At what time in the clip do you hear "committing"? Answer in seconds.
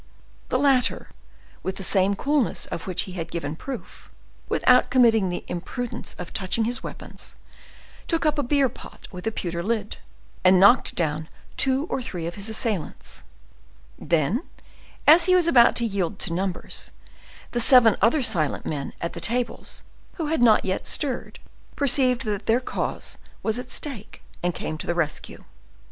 4.89-5.29